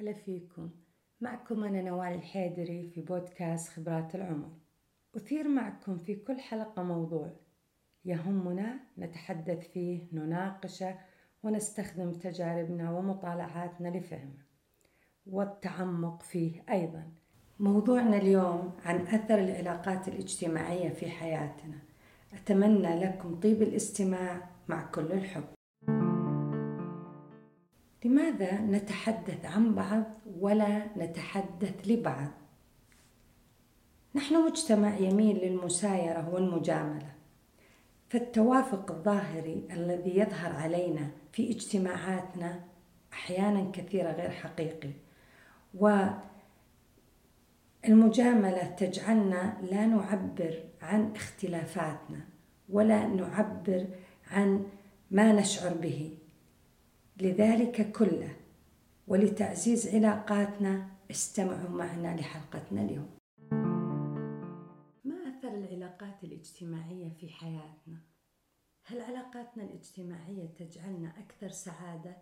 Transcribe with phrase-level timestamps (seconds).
[0.00, 0.70] هلا فيكم.
[1.20, 4.48] معكم أنا نوال الحيدري في بودكاست خبرات العمر.
[5.16, 7.30] أثير معكم في كل حلقة موضوع.
[8.04, 10.94] يهمنا نتحدث فيه نناقشه
[11.42, 14.44] ونستخدم تجاربنا ومطالعاتنا لفهمه
[15.26, 17.12] والتعمق فيه أيضا.
[17.60, 21.78] موضوعنا اليوم عن أثر العلاقات الاجتماعية في حياتنا.
[22.32, 25.57] أتمنى لكم طيب الاستماع مع كل الحب.
[28.04, 30.04] لماذا نتحدث عن بعض
[30.40, 32.28] ولا نتحدث لبعض؟
[34.14, 37.12] نحن مجتمع يميل للمسايرة والمجاملة
[38.08, 42.60] فالتوافق الظاهري الذي يظهر علينا في اجتماعاتنا
[43.12, 44.90] أحيانا كثيرة غير حقيقي
[47.84, 52.20] والمجاملة تجعلنا لا نعبر عن اختلافاتنا
[52.68, 53.86] ولا نعبر
[54.30, 54.66] عن
[55.10, 56.17] ما نشعر به.
[57.20, 58.36] لذلك كله
[59.06, 63.10] ولتعزيز علاقاتنا استمعوا معنا لحلقتنا اليوم
[65.04, 68.00] ما أثر العلاقات الاجتماعية في حياتنا؟
[68.84, 72.16] هل علاقاتنا الاجتماعية تجعلنا أكثر سعادة؟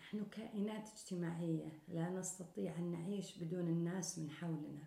[0.00, 4.84] نحن كائنات اجتماعية لا نستطيع أن نعيش بدون الناس من حولنا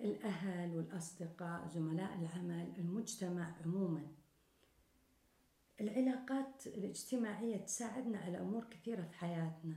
[0.00, 4.06] الأهل والأصدقاء زملاء العمل المجتمع عموما
[5.82, 9.76] العلاقات الاجتماعية تساعدنا على أمور كثيرة في حياتنا.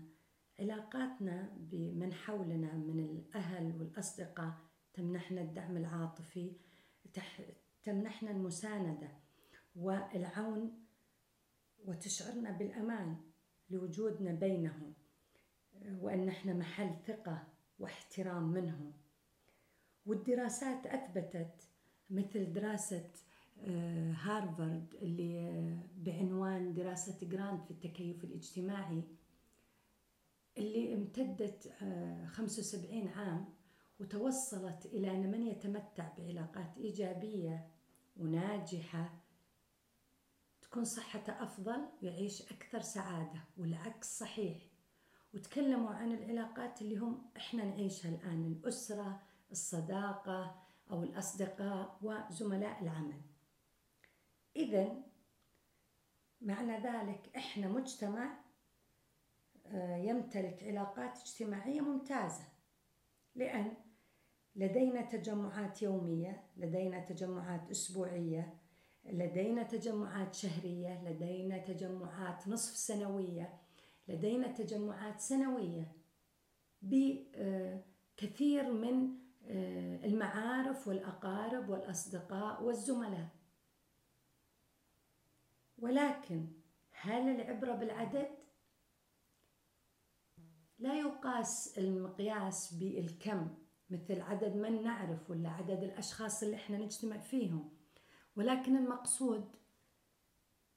[0.59, 4.53] علاقاتنا بمن حولنا من الأهل والأصدقاء
[4.93, 6.51] تمنحنا الدعم العاطفي
[7.83, 9.11] تمنحنا المساندة
[9.75, 10.85] والعون
[11.85, 13.17] وتشعرنا بالأمان
[13.69, 14.93] لوجودنا بينهم
[15.99, 17.47] وأن إحنا محل ثقة
[17.79, 18.93] واحترام منهم.
[20.05, 21.69] والدراسات أثبتت
[22.09, 23.09] مثل دراسة
[23.63, 25.94] آه، هارفارد اللي بعنوان
[26.95, 29.03] دراسة جراند في التكيف الاجتماعي
[30.57, 31.73] اللي امتدت
[32.27, 33.53] 75 آه، عام
[33.99, 37.67] وتوصلت إلى أن من يتمتع بعلاقات إيجابية
[38.17, 39.13] وناجحة
[40.61, 44.57] تكون صحته أفضل ويعيش أكثر سعادة والعكس صحيح.
[45.33, 53.21] وتكلموا عن العلاقات اللي هم إحنا نعيشها الآن الأسرة الصداقة أو الأصدقاء وزملاء العمل.
[54.55, 55.14] إذا
[56.41, 58.37] معنى ذلك إحنا مجتمع
[59.65, 62.43] آه، يمتلك علاقات اجتماعية ممتازة.
[63.35, 63.73] لأن
[64.55, 68.57] لدينا تجمعات يومية لدينا تجمعات أسبوعية
[69.05, 73.53] لدينا تجمعات شهرية لدينا تجمعات نصف سنوية
[74.07, 75.91] لدينا تجمعات سنوية
[76.81, 83.27] بكثير من آه، المعارف والأقارب والأصدقاء والزملاء.
[85.85, 86.47] ولكن
[86.91, 88.29] هل العبرة بالعدد؟
[90.79, 93.57] لا يقاس المقياس بالكم
[93.89, 97.73] مثل عدد من نعرف ولا عدد الأشخاص اللي إحنا نجتمع فيهم
[98.35, 99.55] ولكن المقصود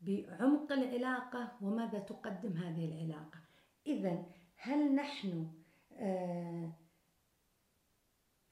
[0.01, 3.41] بعمق العلاقة وماذا تقدم هذه العلاقة
[3.87, 4.25] إذا
[4.57, 5.53] هل نحن
[5.93, 6.73] آه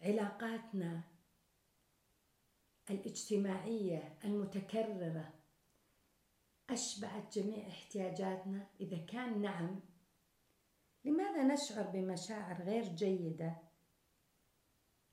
[0.00, 1.02] علاقاتنا
[2.90, 5.35] الاجتماعية المتكررة
[6.70, 9.80] أشبعت جميع احتياجاتنا؟ إذا كان نعم
[11.04, 13.56] لماذا نشعر بمشاعر غير جيدة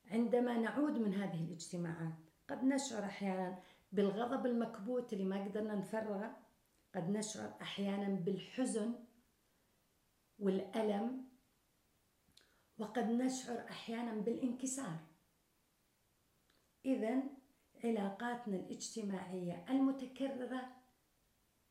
[0.05, 2.13] عندما نعود من هذه الاجتماعات؟
[2.49, 3.59] قد نشعر أحيانا
[3.91, 6.37] بالغضب المكبوت اللي ما قدرنا نفرغه
[6.95, 8.95] قد نشعر أحيانا بالحزن
[10.39, 11.29] والألم
[12.77, 14.99] وقد نشعر أحيانا بالانكسار
[16.85, 17.23] إذا
[17.83, 20.82] علاقاتنا الاجتماعية المتكررة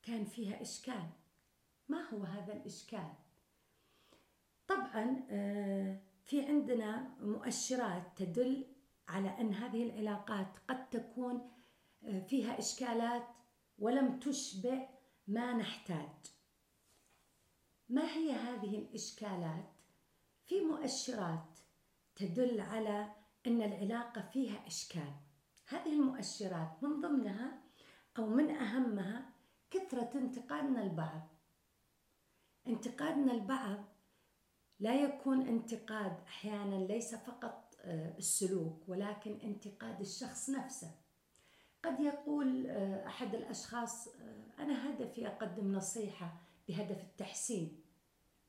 [0.03, 1.09] كان فيها إشكال
[1.89, 3.13] ما هو هذا الإشكال؟
[4.67, 8.67] طبعا آه، في عندنا مؤشرات تدل
[9.09, 11.51] على أن هذه العلاقات قد تكون
[12.05, 13.27] آه، فيها إشكالات
[13.79, 14.89] ولم تشبع
[15.29, 16.27] ما نحتاج
[17.89, 19.73] ما هي هذه الإشكالات؟
[20.47, 21.59] في مؤشرات
[22.17, 23.13] تدل على
[23.47, 25.13] أن العلاقة فيها إشكال
[25.67, 27.63] هذه المؤشرات من ضمنها
[28.19, 29.32] أو من أهمها
[29.73, 31.29] كثرة انتقادنا البعض
[32.67, 33.85] انتقادنا البعض
[34.81, 40.91] لا يكون انتقاد أحيانا ليس فقط آه، السلوك ولكن انتقاد الشخص نفسه.
[41.85, 47.81] قد يقول آه، أحد الأشخاص آه، أنا هدفي أقدم نصيحة بهدف التحسين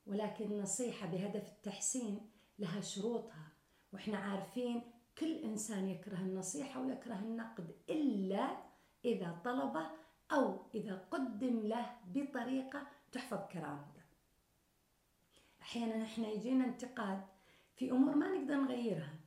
[0.05, 2.29] ولكن النصيحه بهدف التحسين
[2.59, 3.51] لها شروطها
[3.93, 4.81] وإحنا عارفين
[5.17, 8.57] كل إنسان يكره النصيحة ويكره النقد إلا
[9.05, 10.02] إذا طلبه
[10.33, 14.03] أو إذا قدم له بطريقة تحفظ كرامته.
[15.61, 17.21] أحيانا إحنا يجينا انتقاد
[17.75, 19.19] في أمور ما نقدر نغيرها.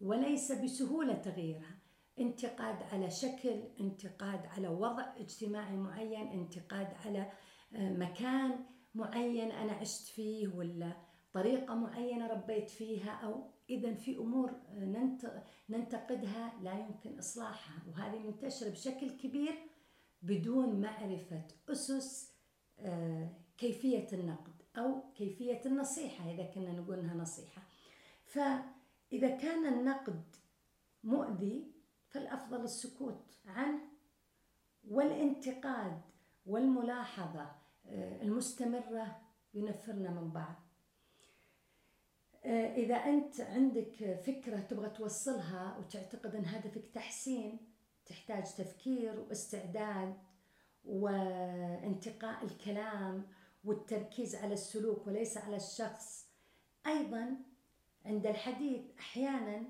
[0.00, 1.80] وليس بسهولة تغييرها.
[2.20, 7.32] انتقاد على شكل انتقاد على وضع اجتماعي معين انتقاد على
[7.72, 8.64] آه، مكان
[8.94, 10.92] معين أنا عشت فيه ولا
[11.32, 14.52] طريقة معينة ربيت فيها أو إذا في أمور
[15.68, 19.54] ننتقدها لا يمكن إصلاحها وهذه منتشرة بشكل كبير
[20.22, 22.32] بدون معرفة أسس
[22.78, 23.28] آه،
[23.58, 27.62] كيفية النقد أو كيفية النصيحة إذا كنا نقول إنها نصيحة.
[28.24, 30.22] فإذا كان النقد
[31.04, 31.72] مؤذي
[32.08, 33.80] فالأفضل السكوت عنه
[34.88, 36.00] والانتقاد
[36.46, 37.52] والملاحظة
[37.86, 39.20] آه، المستمرة
[39.54, 40.69] ينفرنا من بعض.
[42.44, 47.58] إذا أنت عندك فكرة تبغى توصلها وتعتقد أن هدفك تحسين
[48.06, 50.14] تحتاج تفكير واستعداد
[50.84, 53.26] وانتقاء الكلام
[53.64, 56.30] والتركيز على السلوك وليس على الشخص.
[56.86, 57.36] أيضا
[58.06, 59.62] عند الحديث أحيانا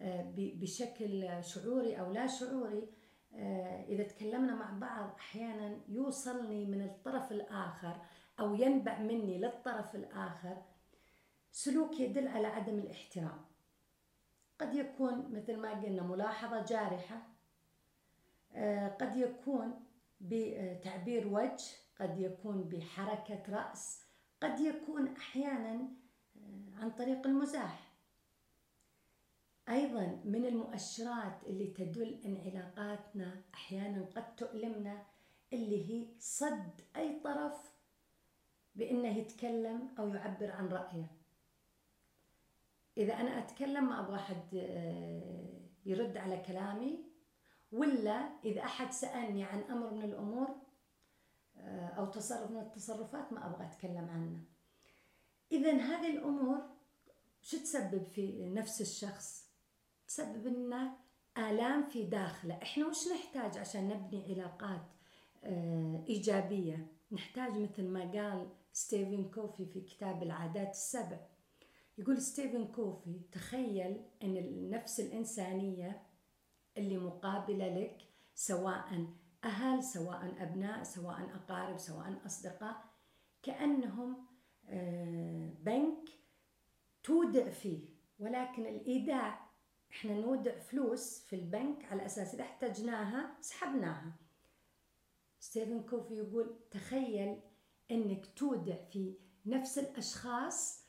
[0.00, 2.88] آه، بشكل شعوري أو لا شعوري
[3.34, 8.02] آه، إذا تكلمنا مع بعض أحيانا يوصلني من الطرف الآخر
[8.40, 10.62] أو ينبع مني للطرف الآخر
[11.52, 13.44] سلوك يدل على عدم الاحترام.
[14.58, 17.22] قد يكون مثل ما قلنا ملاحظة جارحة
[18.52, 19.84] آه، قد يكون
[20.20, 21.64] بتعبير وجه
[22.00, 24.04] قد يكون بحركة رأس
[24.40, 25.88] قد يكون أحيانا
[26.36, 27.90] آه، عن طريق المزاح.
[29.68, 35.02] أيضا من المؤشرات اللي تدل أن علاقاتنا أحيانا قد تؤلمنا
[35.52, 37.72] اللي هي صد أي طرف
[38.74, 41.19] بأنه يتكلم أو يعبر عن رأيه.
[43.00, 47.04] إذا أنا أتكلم ما أبغى أحد آه، يرد على كلامي
[47.72, 50.56] ولا إذا أحد سألني عن أمر من الأمور
[51.56, 54.40] آه، أو تصرف من التصرفات ما أبغى أتكلم عنه.
[55.52, 56.58] إذا هذه الأمور
[57.42, 59.50] شو تسبب في نفس الشخص؟
[60.06, 60.96] تسبب لنا
[61.38, 62.54] آلام في داخله.
[62.62, 64.86] إحنا وش نحتاج عشان نبني علاقات
[65.44, 71.18] آه، إيجابية؟ نحتاج مثل ما قال ستيفن كوفي في كتاب العادات السبع.
[72.00, 76.02] يقول ستيفن كوفي تخيل أن النفس الإنسانية
[76.76, 77.98] اللي مقابلة لك
[78.34, 79.06] سواء
[79.44, 82.84] أهل سواء أبناء سواء أقارب سواء أصدقاء
[83.42, 84.26] كأنهم
[84.68, 86.08] آه، بنك
[87.02, 87.88] تودع فيه.
[88.18, 89.50] ولكن الإيداع
[89.90, 94.12] إحنا نودع فلوس في البنك على أساس إذا احتجناها سحبناها.
[95.40, 97.40] ستيفن كوفي يقول تخيل
[97.90, 99.14] أنك تودع في
[99.46, 100.79] نفس الأشخاص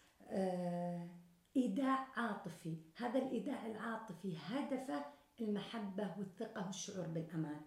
[1.56, 2.78] إيداع عاطفي.
[2.98, 5.06] هذا الإيداع العاطفي هدفه
[5.42, 7.62] المحبة والثقة والشعور بالأمان.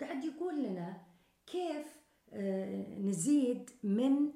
[0.00, 1.02] قاعد يقول لنا
[1.46, 2.00] كيف
[2.32, 4.32] آه، نزيد من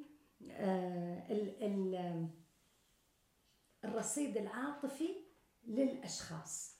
[0.50, 2.30] آه،
[3.84, 5.08] الرصيد العاطفي
[5.64, 6.74] للأشخاص.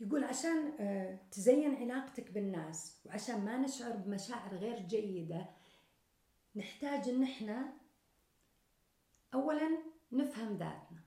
[0.00, 0.72] يقول عشان
[1.30, 5.46] تزين علاقتك بالناس وعشان ما نشعر بمشاعر غير جيدة
[6.56, 7.72] نحتاج إن إحنا
[9.34, 9.78] اولا
[10.12, 11.02] نفهم ذاتنا.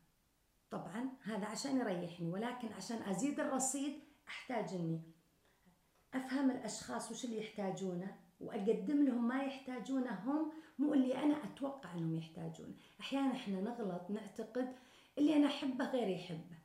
[0.71, 5.01] طبعا هذا عشان يريحني ولكن عشان أزيد الرصيد أحتاج إني
[6.13, 12.15] أفهم الأشخاص وش اللي يحتاجونه وأقدم لهم ما يحتاجونه هم مو اللي أنا أتوقع إنهم
[12.15, 12.73] يحتاجونه.
[12.99, 14.75] أحيانا إحنا نغلط نعتقد
[15.17, 16.57] اللي أنا أحبه غير يحبه.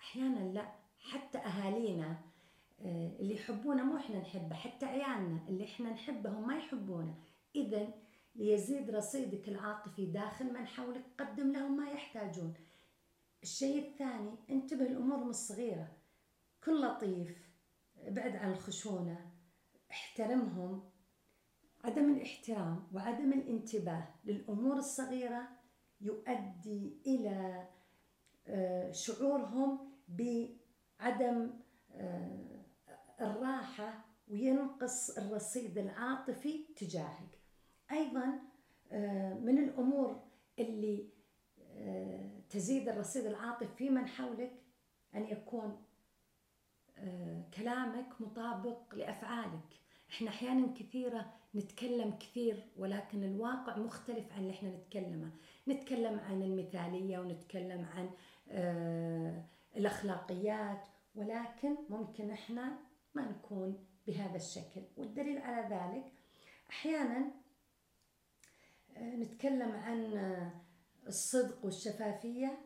[0.00, 2.18] أحيانا لا حتى أهالينا
[2.80, 7.14] آه، اللي يحبونا مو إحنا نحبه حتى عيالنا اللي إحنا نحبهم ما يحبونا
[7.56, 7.88] اذا
[8.34, 12.54] ليزيد رصيدك العاطفي داخل من حولك قدم لهم ما يحتاجون.
[13.42, 15.88] الشيء الثاني انتبه الأمور مش صغيرة
[16.64, 17.48] كن لطيف
[17.98, 19.30] ابعد عن الخشونة
[19.90, 20.90] احترمهم.
[21.84, 25.48] عدم الاحترام وعدم الانتباه للأمور الصغيرة
[26.00, 27.68] يؤدي إلى
[28.46, 31.50] آه، شعورهم بعدم
[31.92, 32.64] آه،
[33.20, 37.43] الراحة وينقص الرصيد العاطفي تجاهك.
[37.92, 38.40] أيضا
[38.92, 40.22] آه، من الأمور
[40.58, 41.08] اللي
[41.76, 44.52] آه، تزيد الرصيد العاطفي في من حولك
[45.14, 45.82] أن يكون
[46.98, 49.80] آه، كلامك مطابق لأفعالك.
[50.10, 55.30] إحنا أحيانا كثيرة نتكلم كثير ولكن الواقع مختلف عن اللي إحنا نتكلمه.
[55.68, 58.10] نتكلم عن المثالية ونتكلم عن
[59.76, 62.78] الأخلاقيات ولكن ممكن إحنا
[63.14, 64.82] ما نكون بهذا الشكل.
[64.96, 66.12] والدليل على ذلك
[66.70, 67.30] أحيانا
[68.98, 70.14] نتكلم عن
[71.06, 72.58] الصدق والشفافية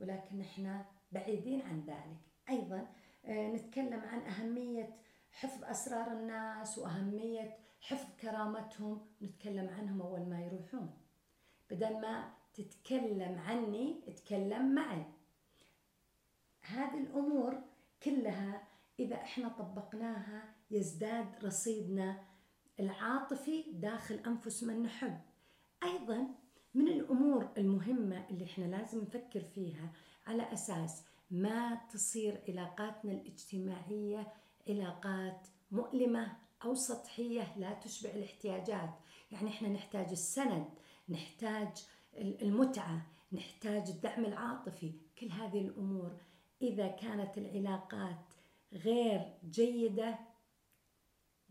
[0.00, 2.20] ولكن إحنا بعيدين عن ذلك.
[2.48, 2.88] أيضا
[3.28, 4.96] نتكلم عن أهمية
[5.30, 10.98] حفظ أسرار الناس وأهمية حفظ كرامتهم نتكلم عنهم أول ما يروحون.
[11.70, 15.04] بدل ما تتكلم عني اتكلم معي.
[16.62, 17.62] هذه الأمور
[18.02, 18.68] كلها
[18.98, 22.24] إذا إحنا طبقناها يزداد رصيدنا
[22.80, 25.20] العاطفي داخل أنفس من نحب.
[25.82, 26.28] أيضا
[26.74, 29.92] من الأمور المهمة اللي إحنا لازم نفكر فيها
[30.26, 34.32] على أساس ما تصير علاقاتنا الاجتماعية
[34.68, 38.90] علاقات مؤلمة أو سطحية لا تشبع الاحتياجات.
[39.30, 40.66] يعني إحنا نحتاج السند
[41.08, 44.92] نحتاج المتعة نحتاج الدعم العاطفي.
[45.18, 46.16] كل هذه الأمور
[46.62, 48.32] إذا كانت العلاقات
[48.72, 50.18] غير جيدة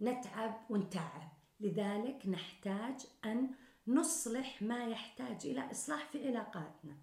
[0.02, 1.32] نتعب ونتعب.
[1.60, 3.50] لذلك نحتاج أن
[3.88, 6.98] نصلح ما يحتاج إلى إصلاح في علاقاتنا.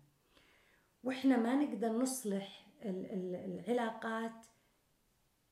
[1.05, 4.47] وإحنا ما نقدر نصلح العلاقات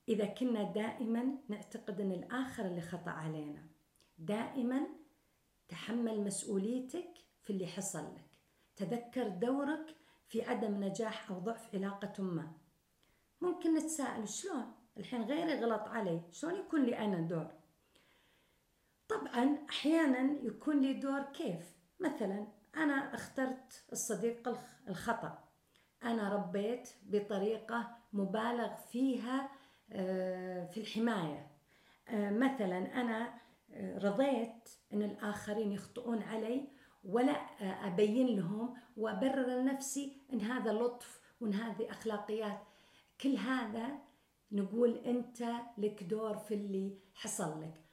[0.08, 3.62] إذا كنا دائما نعتقد أن الآخر اللي خطأ علينا.
[4.18, 4.87] دائما
[5.68, 8.25] تحمل مسؤوليتك في اللي حصل لك.
[8.76, 9.96] تذكر دورك
[10.28, 12.52] في عدم نجاح أو ضعف علاقة ما.
[13.40, 16.20] ممكن نتساءل شلون؟ الحين غيري غلط علي.
[16.30, 17.59] شلون يكون لي أنا دور؟
[19.10, 25.38] طبعا أحيانا يكون لي دور كيف؟ مثلا أنا اخترت الصديق الخطأ.
[26.02, 29.50] أنا ربيت بطريقة مبالغ فيها
[29.92, 31.50] آه، في الحماية.
[32.08, 33.34] آه، مثلا أنا
[33.70, 36.68] آه، رضيت أن الآخرين يخطئون علي
[37.04, 37.32] ولا
[37.86, 42.58] أبين لهم وأبرر لنفسي أن هذا لطف وأن هذه أخلاقيات.
[43.20, 43.98] كل هذا
[44.52, 45.44] نقول أنت
[45.78, 47.89] لك دور في اللي حصل لك.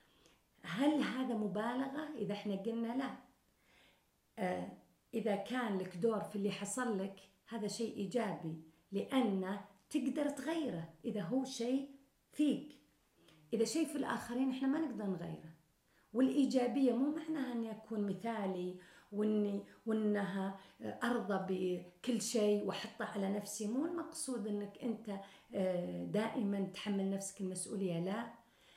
[0.63, 4.67] هل هذا مبالغة؟ إذا إحنا قلنا لا.
[5.13, 8.61] إذا كان لك دور في اللي حصل لك هذا شيء إيجابي
[8.91, 9.59] لأن
[9.89, 11.89] تقدر تغيره إذا هو شيء
[12.31, 12.77] فيك.
[13.53, 15.53] إذا شيء في الآخرين إحنا ما نقدر نغيره.
[16.13, 18.75] والإيجابية مو معناها أني أكون مثالي
[19.11, 23.67] وإني وإنها أرضى بكل شيء وأحطه على نفسي.
[23.67, 25.19] مو المقصود أنك أنت
[25.53, 28.33] آه، دائما تحمل نفسك المسؤولية لا.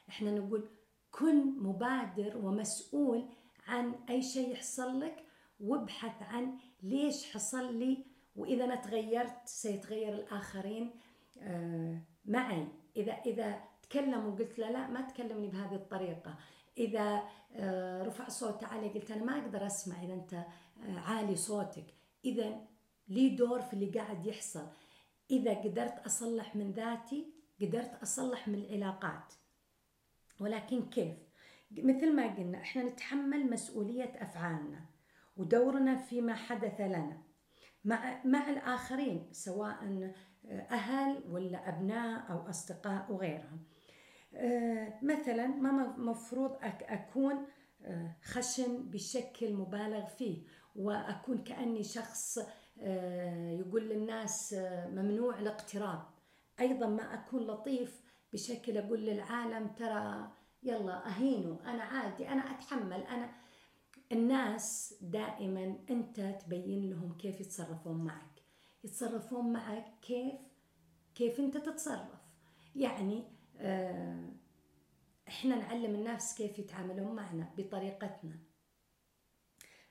[0.09, 0.69] إحنا نقول
[1.11, 3.29] كن مبادر ومسؤول
[3.67, 5.25] عن أي شيء يحصل لك
[5.61, 8.05] وابحث عن ليش حصل لي
[8.37, 10.91] وإذا أنا تغيرت سيتغير الآخرين
[11.39, 12.69] آه، معي.
[12.97, 16.37] إذا إذا تكلم وقلت له لا ما تكلمني بهذه الطريقة.
[16.79, 17.23] إذا
[17.55, 21.85] آه، رفع صوته علي قلت أنا ما أقدر أسمع إذا أنت آه، عالي صوتك.
[22.25, 22.61] إذا
[23.09, 24.67] لي دور في اللي قاعد يحصل.
[25.31, 27.27] إذا قدرت أصلح من ذاتي
[27.61, 29.35] قدرت أصلح من العلاقات.
[30.41, 31.15] ولكن كيف؟
[31.71, 34.85] مثل ما قلنا إحنا نتحمل مسؤولية أفعالنا
[35.37, 37.23] ودورنا فيما حدث لنا
[37.85, 40.13] مع مع الآخرين سواء
[40.71, 43.65] أهل ولا أبناء أو أصدقاء وغيرهم
[44.35, 47.47] آه، مثلا ما مفروض أكون
[47.85, 50.43] آه، خشن بشكل مبالغ فيه
[50.77, 52.39] وأكون كأني شخص
[52.81, 54.55] آه، يقول للناس
[54.89, 56.03] ممنوع الاقتراب
[56.61, 58.03] أيضا ما أكون لطيف
[58.33, 60.33] بشكل أقول للعالم ترى
[60.63, 63.31] يلا أهينوا أنا عادي أنا أتحمل أنا
[64.13, 68.43] الناس دائما أنت تبين لهم كيف يتصرفون معك.
[68.85, 70.35] يتصرفون معك كيف
[71.15, 72.21] كيف أنت تتصرف.
[72.77, 73.25] يعني
[73.57, 74.33] آه،
[75.29, 78.39] إحنا نعلم الناس كيف يتعاملون معنا بطريقتنا.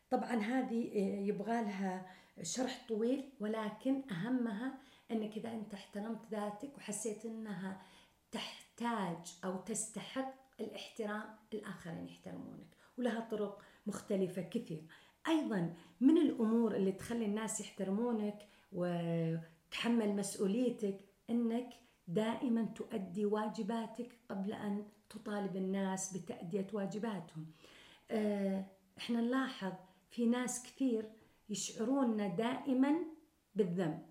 [0.09, 2.05] طبعا هذه آه، يبغى لها
[2.41, 4.77] شرح طويل ولكن أهمها
[5.11, 7.81] إنك إذا أنت احترمت ذاتك وحسيت إنها
[8.31, 12.67] تحتاج أو تستحق الاحترام الآخرين يحترمونك
[12.97, 14.83] ولها طرق مختلفة كثير.
[15.27, 20.97] أيضا من الأمور اللي تخلي الناس يحترمونك وتحمل مسؤوليتك
[21.29, 21.69] أنك
[22.07, 27.45] دائما تؤدي واجباتك قبل أن تطالب الناس بتأدية واجباتهم.
[28.11, 28.65] آه،
[28.97, 29.73] إحنا نلاحظ
[30.09, 31.09] في ناس كثير
[31.49, 32.95] يشعرون دائما
[33.55, 34.08] بالذنب.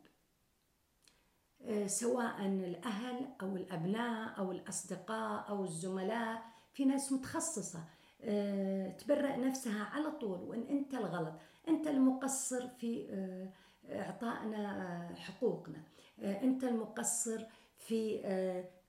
[1.87, 7.85] سواء الأهل أو الأبناء أو الأصدقاء أو الزملاء في ناس متخصصة
[8.23, 11.35] آه، تبرأ نفسها على طول وإن أنت الغلط.
[11.69, 13.53] أنت المقصر في آه،
[14.01, 15.83] إعطائنا حقوقنا.
[16.21, 17.45] آه، أنت المقصر
[17.79, 18.19] في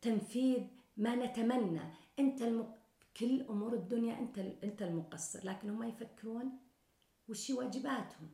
[0.01, 0.63] تنفيذ
[0.98, 1.81] ما نتمنى.
[2.19, 2.74] أنت الم...
[3.17, 6.59] كل أمور الدنيا أنت أنت المقصر لكن هم يفكرون
[7.29, 8.29] وش واجباتهم.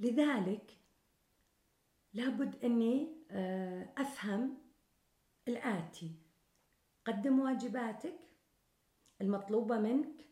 [0.00, 0.79] لذلك
[2.14, 3.08] لابد أني
[3.98, 4.58] أفهم
[5.48, 6.12] الآتي.
[7.04, 8.18] قدم واجباتك
[9.20, 10.26] المطلوبة منك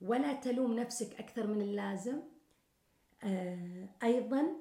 [0.00, 2.22] ولا تلوم نفسك أكثر من اللازم.
[3.22, 4.56] آه، أيضا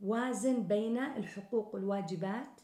[0.00, 2.60] وازن بين الحقوق والواجبات.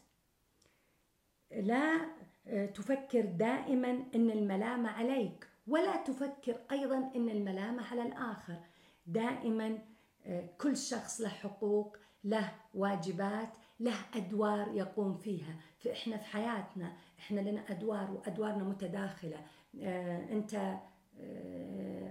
[1.51, 2.15] لا
[2.47, 8.59] آه، تفكر دائما إن الملامه عليك ولا تفكر أيضا إن الملامه على الآخر.
[9.07, 9.79] دائما
[10.25, 15.55] آه، كل شخص له حقوق له واجبات له أدوار يقوم فيها.
[15.77, 19.37] فاحنا في حياتنا إحنا لنا أدوار وأدوارنا متداخلة.
[19.81, 20.79] آه، أنت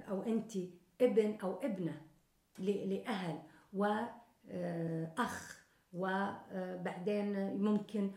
[0.08, 0.52] أو أنت
[1.00, 2.00] ابن أو ابنة
[2.58, 3.38] لأهل
[3.72, 8.10] واخ وبعدين ممكن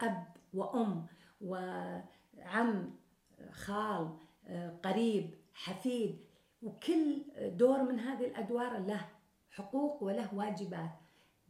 [0.00, 1.06] أب وأم
[1.40, 2.90] وعم
[3.52, 4.16] خال
[4.82, 6.24] قريب حفيد.
[6.62, 9.08] وكل دور من هذه الأدوار له
[9.50, 10.90] حقوق وله واجبات.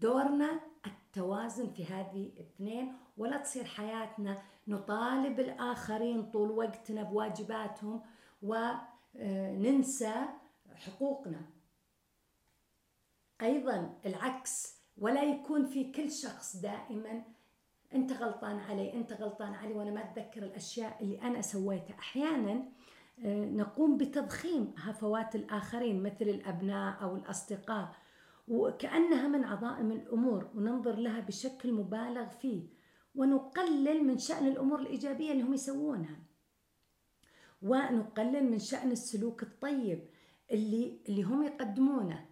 [0.01, 8.03] دورنا التوازن في هذه الاثنين ولا تصير حياتنا نطالب الآخرين طول وقتنا بواجباتهم
[8.43, 10.15] وننسى
[10.75, 11.41] حقوقنا.
[13.43, 17.23] أيضا العكس ولا يكون في كل شخص دائما
[17.95, 21.99] أنت غلطان علي أنت غلطان علي وأنا ما أتذكر الأشياء اللي أنا سويتها.
[21.99, 22.63] أحيانا
[23.25, 27.95] آه، نقوم بتضخيم هفوات الآخرين مثل الأبناء أو الأصدقاء.
[28.51, 32.63] وكأنها من عظائم الأمور وننظر لها بشكل مبالغ فيه
[33.15, 36.17] ونقلل من شأن الأمور الإيجابية اللي هم يسوونها.
[37.63, 40.09] ونقلل من شأن السلوك الطيب
[40.51, 42.27] اللي اللي هم يقدمونه.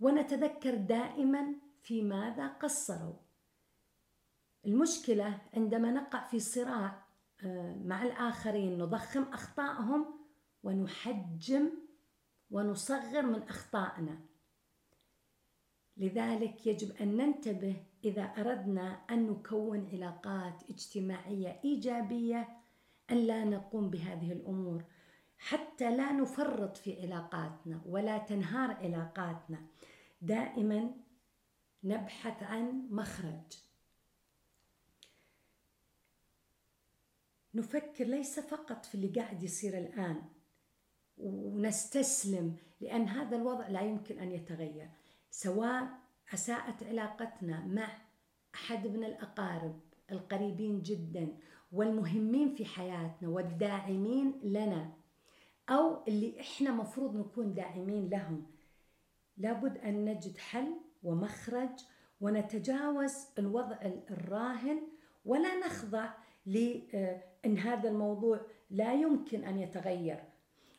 [0.00, 3.14] ونتذكر دائما في ماذا قصروا.
[4.66, 7.06] المشكلة عندما نقع في صراع
[7.44, 10.06] آه، مع الآخرين نضخم أخطائهم
[10.62, 11.70] ونحجم
[12.50, 14.18] ونصغر من أخطائنا.
[15.96, 22.48] لذلك يجب أن ننتبه إذا أردنا أن نكون علاقات اجتماعية إيجابية
[23.10, 24.84] أن لا نقوم بهذه الأمور
[25.38, 29.66] حتى لا نفرط في علاقاتنا ولا تنهار علاقاتنا.
[30.22, 30.90] دائما
[31.84, 33.58] نبحث عن مخرج.
[37.54, 40.22] نفكر ليس فقط في اللي قاعد يصير الآن
[41.18, 44.88] ونستسلم لأن هذا الوضع لا يمكن أن يتغير.
[45.36, 45.88] سواء
[46.34, 47.88] أساءت علاقتنا مع
[48.54, 49.80] أحد من الأقارب
[50.12, 51.28] القريبين جدا
[51.72, 54.92] والمهمين في حياتنا والداعمين لنا
[55.68, 58.46] أو اللي إحنا مفروض نكون داعمين لهم.
[59.36, 61.84] لابد أن نجد حل ومخرج
[62.20, 63.76] ونتجاوز الوضع
[64.10, 64.82] الراهن
[65.24, 66.08] ولا نخضع
[66.46, 70.22] لأن هذا الموضوع لا يمكن أن يتغير.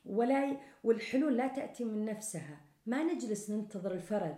[0.05, 2.66] ولا والحلول لا تأتي من نفسها.
[2.87, 4.37] ما نجلس ننتظر الفرج.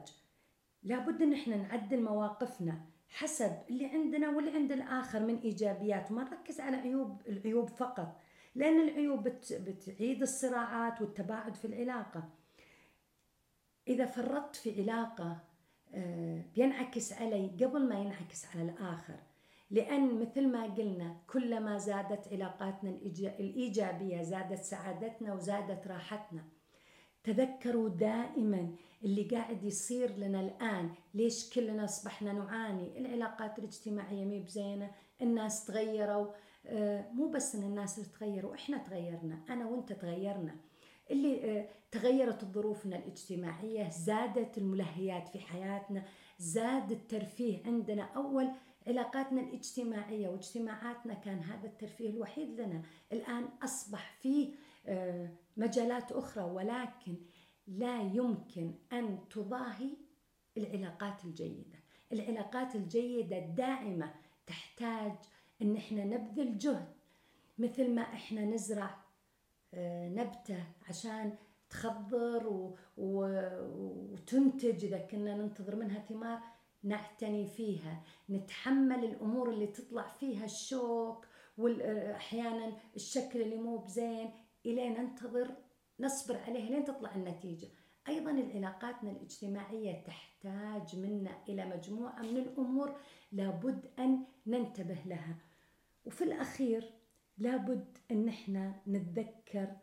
[0.84, 6.60] لابد إن إحنا نعدل مواقفنا حسب اللي عندنا واللي عند الآخر من إيجابيات وما نركز
[6.60, 8.20] على عيوب العيوب فقط
[8.56, 12.30] لأن العيوب بتعيد الصراعات والتباعد في العلاقة.
[13.88, 15.38] إذا فرطت في علاقة
[15.94, 19.16] آه، بينعكس علي قبل ما ينعكس على الآخر.
[19.72, 22.90] لأن مثل ما قلنا كلما زادت علاقاتنا
[23.40, 26.44] الإيجابية زادت سعادتنا وزادت راحتنا.
[27.34, 28.72] تذكروا دائما
[29.04, 30.90] اللي قاعد يصير لنا الآن.
[31.14, 36.28] ليش كلنا أصبحنا نعاني؟ العلاقات الاجتماعية مي بزينة الناس تغيروا.
[36.66, 40.56] آه، مو بس إن الناس تغيروا إحنا تغيرنا أنا وأنت تغيرنا.
[41.12, 46.04] اللي آه، تغيرت ظروفنا الاجتماعية زادت الملهيات في حياتنا
[46.40, 48.04] زاد الترفيه عندنا.
[48.04, 48.52] أول
[48.88, 52.82] علاقاتنا الاجتماعية واجتماعاتنا كان هذا الترفيه الوحيد لنا.
[53.14, 54.50] الآن أصبح فيه
[55.58, 57.16] مجالات أخرى ولكن
[57.68, 59.90] لا يمكن أن تضاهي
[60.58, 61.80] العلاقات الجيدة.
[62.14, 64.14] العلاقات الجيدة الدائمة
[64.48, 65.12] تحتاج
[65.62, 66.94] أن إحنا نبذل جهد.
[67.58, 68.98] مثل ما إحنا نزرع
[69.74, 71.36] آه، نبتة عشان
[71.70, 72.74] تخضر.
[72.98, 76.40] وتنتج إذا كنا ننتظر منها ثمار
[76.84, 78.04] نعتني فيها.
[78.30, 81.26] نتحمل الأمور اللي تطلع فيها الشوك
[81.58, 84.32] وأحيانا الشكل اللي مو بزين.
[84.66, 85.56] إلين ننتظر
[86.00, 87.68] نصبر عليه لين تطلع النتيجة.
[88.08, 93.00] أيضا العلاقاتنا الاجتماعية تحتاج منا إلى مجموعة من الأمور
[93.32, 95.36] لابد أن ننتبه لها.
[96.06, 96.94] وفي الأخير
[97.38, 99.76] لابد أن إحنا نتذكر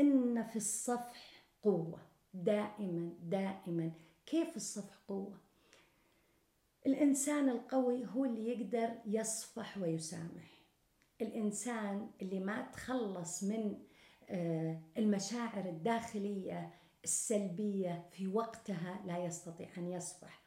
[0.00, 1.98] أن في الصفح قوة
[2.34, 3.92] دائما دائما.
[4.26, 5.38] كيف الصفح قوة؟
[6.86, 10.62] الإنسان القوي هو اللي يقدر يصفح ويسامح.
[11.20, 13.78] الإنسان اللي ما تخلص من
[14.98, 20.42] المشاعر الداخلية السلبية في وقتها لا يستطيع أن يصفح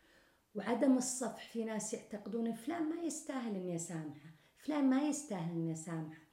[0.55, 6.25] وعدم الصفح في ناس يعتقدون فلان ما يستاهل أن يسامحه فلان ما يستاهل أن يسامحه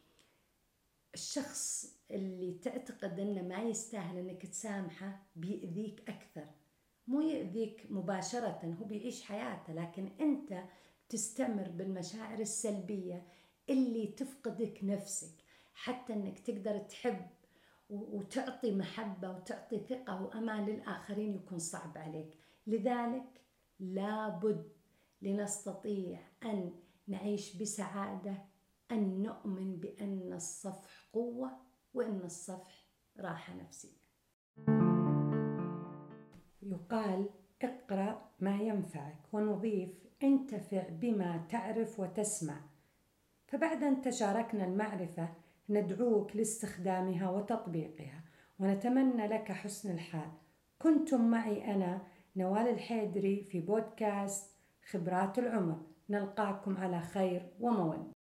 [1.14, 6.46] الشخص اللي تعتقد أنه ما يستاهل أنك تسامحه بيأذيك أكثر.
[7.07, 10.64] مو يأذيك مباشرة هو بيعيش حياته لكن أنت
[11.09, 13.26] تستمر بالمشاعر السلبية
[13.70, 15.41] اللي تفقدك نفسك.
[15.74, 17.26] حتى إنك تقدر تحب
[17.90, 22.38] وتعطي محبة وتعطي ثقة وأمان للآخرين يكون صعب عليك.
[22.66, 23.40] لذلك
[23.80, 24.72] لابد
[25.22, 26.72] لنستطيع أن
[27.08, 28.44] نعيش بسعادة
[28.90, 31.50] أن نؤمن بأن الصفح قوة
[31.94, 32.87] وأن الصفح
[33.20, 34.02] راحة نفسية.
[36.62, 37.28] يقال
[37.62, 39.90] اقرأ ما ينفعك ونضيف
[40.22, 42.61] انتفع بما تعرف وتسمع.
[43.46, 45.35] فبعد أن تشاركنا المعرفة
[45.72, 48.24] ندعوك لاستخدامها وتطبيقها
[48.58, 50.30] ونتمنى لك حسن الحال.
[50.78, 52.02] كنتم معي أنا
[52.37, 54.56] نوال الحيدري في بودكاست
[54.90, 55.80] خبرات العمر.
[56.11, 58.12] نلقاكم على خير ومودة